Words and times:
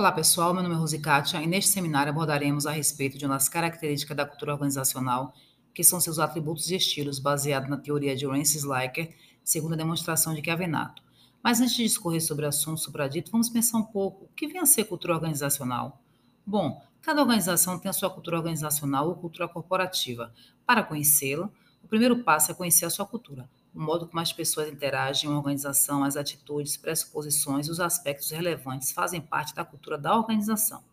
Olá, 0.00 0.10
pessoal. 0.10 0.54
Meu 0.54 0.62
nome 0.62 0.74
é 0.74 0.78
Rosikátia 0.78 1.42
e 1.42 1.46
neste 1.46 1.72
seminário 1.72 2.10
abordaremos 2.10 2.64
a 2.64 2.70
respeito 2.70 3.18
de 3.18 3.26
uma 3.26 3.34
das 3.34 3.50
características 3.50 4.16
da 4.16 4.24
cultura 4.24 4.54
organizacional, 4.54 5.34
que 5.74 5.84
são 5.84 6.00
seus 6.00 6.18
atributos 6.18 6.70
e 6.70 6.76
estilos, 6.76 7.18
baseado 7.18 7.68
na 7.68 7.76
teoria 7.76 8.16
de 8.16 8.26
Rance 8.26 8.56
Sliker, 8.56 9.14
segundo 9.44 9.74
a 9.74 9.76
demonstração 9.76 10.32
de 10.34 10.42
Chiavenato. 10.42 11.02
Mas 11.42 11.60
antes 11.60 11.74
de 11.74 11.82
discorrer 11.82 12.22
sobre 12.22 12.46
o 12.46 12.48
assunto 12.48 12.80
supradito, 12.80 13.30
vamos 13.30 13.50
pensar 13.50 13.76
um 13.76 13.82
pouco 13.82 14.24
o 14.24 14.28
que 14.28 14.46
vem 14.46 14.58
a 14.58 14.64
ser 14.64 14.84
cultura 14.84 15.12
organizacional. 15.12 16.00
Bom, 16.46 16.82
cada 17.02 17.20
organização 17.20 17.78
tem 17.78 17.90
a 17.90 17.92
sua 17.92 18.08
cultura 18.08 18.38
organizacional 18.38 19.06
ou 19.06 19.16
cultura 19.16 19.48
corporativa. 19.48 20.32
Para 20.64 20.82
conhecê-la, 20.82 21.50
o 21.84 21.88
primeiro 21.88 22.24
passo 22.24 22.50
é 22.50 22.54
conhecer 22.54 22.86
a 22.86 22.90
sua 22.90 23.04
cultura 23.04 23.46
o 23.80 23.82
modo 23.82 24.06
como 24.06 24.20
as 24.20 24.30
pessoas 24.30 24.68
interagem 24.68 25.24
em 25.24 25.32
uma 25.32 25.38
organização, 25.38 26.04
as 26.04 26.14
atitudes, 26.14 26.76
pressuposições 26.76 27.66
e 27.66 27.70
os 27.70 27.80
aspectos 27.80 28.30
relevantes 28.30 28.92
fazem 28.92 29.22
parte 29.22 29.54
da 29.54 29.64
cultura 29.64 29.96
da 29.96 30.14
organização. 30.14 30.84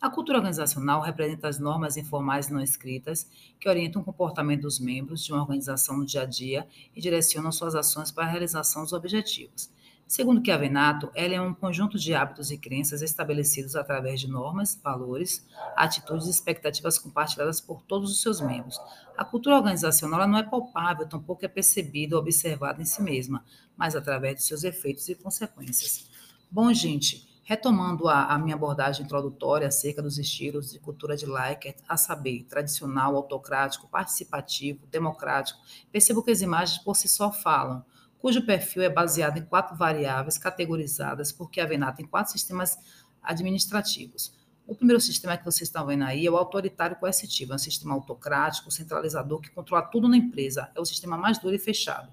A 0.00 0.10
cultura 0.10 0.38
organizacional 0.38 1.00
representa 1.00 1.46
as 1.46 1.60
normas 1.60 1.96
informais 1.96 2.48
não 2.48 2.60
escritas 2.60 3.30
que 3.60 3.68
orientam 3.68 4.02
o 4.02 4.04
comportamento 4.04 4.62
dos 4.62 4.80
membros 4.80 5.24
de 5.24 5.32
uma 5.32 5.42
organização 5.42 5.96
no 5.96 6.04
dia 6.04 6.22
a 6.22 6.26
dia 6.26 6.66
e 6.92 7.00
direcionam 7.00 7.52
suas 7.52 7.76
ações 7.76 8.10
para 8.10 8.24
a 8.24 8.28
realização 8.28 8.82
dos 8.82 8.92
objetivos. 8.92 9.70
Segundo 10.06 10.44
Chiavenato, 10.44 11.10
ela 11.14 11.34
é 11.34 11.40
um 11.40 11.54
conjunto 11.54 11.98
de 11.98 12.14
hábitos 12.14 12.50
e 12.50 12.58
crenças 12.58 13.00
estabelecidos 13.00 13.74
através 13.74 14.20
de 14.20 14.28
normas, 14.28 14.78
valores, 14.84 15.46
atitudes 15.74 16.26
e 16.26 16.30
expectativas 16.30 16.98
compartilhadas 16.98 17.58
por 17.58 17.82
todos 17.82 18.10
os 18.10 18.20
seus 18.20 18.40
membros. 18.40 18.78
A 19.16 19.24
cultura 19.24 19.56
organizacional 19.56 20.28
não 20.28 20.38
é 20.38 20.42
palpável, 20.42 21.08
tampouco 21.08 21.44
é 21.44 21.48
percebida 21.48 22.16
ou 22.16 22.22
observada 22.22 22.82
em 22.82 22.84
si 22.84 23.02
mesma, 23.02 23.42
mas 23.76 23.96
através 23.96 24.36
de 24.36 24.42
seus 24.42 24.62
efeitos 24.62 25.08
e 25.08 25.14
consequências. 25.14 26.08
Bom, 26.50 26.72
gente, 26.72 27.26
retomando 27.42 28.06
a, 28.06 28.26
a 28.26 28.38
minha 28.38 28.56
abordagem 28.56 29.06
introdutória 29.06 29.68
acerca 29.68 30.02
dos 30.02 30.18
estilos 30.18 30.70
de 30.70 30.78
cultura 30.78 31.16
de 31.16 31.24
Likert, 31.24 31.78
a 31.88 31.96
saber, 31.96 32.44
tradicional, 32.44 33.16
autocrático, 33.16 33.88
participativo, 33.88 34.86
democrático, 34.86 35.58
percebo 35.90 36.22
que 36.22 36.30
as 36.30 36.42
imagens 36.42 36.78
por 36.78 36.94
si 36.94 37.08
só 37.08 37.32
falam 37.32 37.84
cujo 38.24 38.40
perfil 38.40 38.82
é 38.82 38.88
baseado 38.88 39.36
em 39.36 39.44
quatro 39.44 39.76
variáveis 39.76 40.38
categorizadas 40.38 41.30
por 41.30 41.50
Chiavenato 41.52 42.00
em 42.00 42.06
quatro 42.06 42.32
sistemas 42.32 42.74
administrativos. 43.22 44.32
O 44.66 44.74
primeiro 44.74 44.98
sistema 44.98 45.36
que 45.36 45.44
vocês 45.44 45.68
estão 45.68 45.84
vendo 45.84 46.04
aí 46.04 46.24
é 46.24 46.30
o 46.30 46.36
autoritário 46.38 46.96
coercitivo, 46.96 47.52
é 47.52 47.56
um 47.56 47.58
sistema 47.58 47.92
autocrático, 47.92 48.70
centralizador, 48.70 49.42
que 49.42 49.50
controla 49.50 49.82
tudo 49.82 50.08
na 50.08 50.16
empresa, 50.16 50.70
é 50.74 50.80
o 50.80 50.86
sistema 50.86 51.18
mais 51.18 51.36
duro 51.36 51.54
e 51.54 51.58
fechado. 51.58 52.10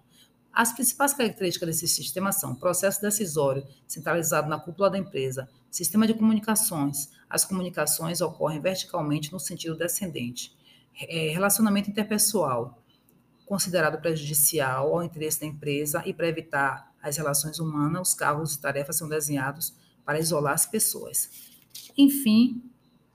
As 0.51 0.73
principais 0.73 1.13
características 1.13 1.69
desse 1.69 1.87
sistema 1.87 2.33
são 2.33 2.55
processo 2.55 3.01
decisório, 3.01 3.65
centralizado 3.87 4.49
na 4.49 4.59
cúpula 4.59 4.89
da 4.89 4.97
empresa, 4.97 5.47
sistema 5.69 6.05
de 6.05 6.13
comunicações, 6.13 7.09
as 7.29 7.45
comunicações 7.45 8.19
ocorrem 8.19 8.59
verticalmente 8.59 9.31
no 9.31 9.39
sentido 9.39 9.77
descendente, 9.77 10.53
é, 11.07 11.29
relacionamento 11.29 11.89
interpessoal, 11.89 12.80
considerado 13.51 13.99
prejudicial 13.99 14.95
ao 14.95 15.03
interesse 15.03 15.41
da 15.41 15.45
empresa 15.45 16.01
e 16.05 16.13
para 16.13 16.25
evitar 16.25 16.89
as 17.03 17.17
relações 17.17 17.59
humanas, 17.59 18.07
os 18.07 18.13
cargos 18.13 18.55
e 18.55 18.61
tarefas 18.61 18.95
são 18.95 19.09
desenhados 19.09 19.73
para 20.05 20.17
isolar 20.17 20.53
as 20.53 20.65
pessoas. 20.65 21.29
Enfim, 21.97 22.63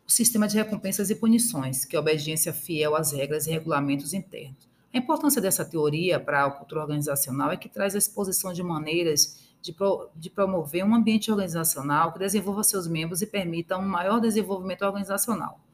o 0.06 0.12
sistema 0.12 0.46
de 0.46 0.54
recompensas 0.54 1.08
e 1.08 1.14
punições, 1.14 1.86
que 1.86 1.96
é 1.96 1.98
obediência 1.98 2.52
fiel 2.52 2.94
às 2.94 3.12
regras 3.12 3.46
e 3.46 3.50
regulamentos 3.50 4.12
internos. 4.12 4.68
A 4.92 4.98
importância 4.98 5.40
dessa 5.40 5.64
teoria 5.64 6.20
para 6.20 6.44
a 6.44 6.50
cultura 6.50 6.82
organizacional 6.82 7.50
é 7.50 7.56
que 7.56 7.70
traz 7.70 7.94
a 7.94 7.98
exposição 7.98 8.52
de 8.52 8.62
maneiras 8.62 9.40
de, 9.62 9.72
pro, 9.72 10.10
de, 10.14 10.28
promover 10.28 10.84
um 10.84 10.94
ambiente 10.94 11.30
organizacional 11.30 12.12
que 12.12 12.18
desenvolva 12.18 12.62
seus 12.62 12.86
membros 12.86 13.22
e 13.22 13.26
permita 13.26 13.78
um 13.78 13.88
maior 13.88 14.20
desenvolvimento 14.20 14.82
organizacional. 14.82 15.65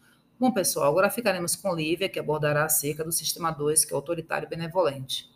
Bom, 0.43 0.51
pessoal, 0.51 0.91
agora 0.91 1.09
ficaremos 1.09 1.55
com 1.55 1.73
Lívia, 1.73 2.09
que 2.09 2.19
abordará 2.19 2.65
acerca 2.65 3.05
do 3.05 3.13
sistema 3.13 3.53
2, 3.53 3.85
que 3.85 3.93
é 3.93 3.95
autoritário 3.95 4.47
e 4.47 4.51
benevolente. 4.51 5.31